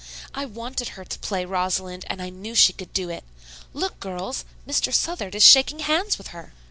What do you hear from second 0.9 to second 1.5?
her to play